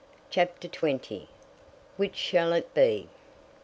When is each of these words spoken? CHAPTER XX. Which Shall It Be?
CHAPTER 0.31 0.67
XX. 0.67 1.27
Which 1.97 2.15
Shall 2.15 2.53
It 2.53 2.73
Be? 2.73 3.07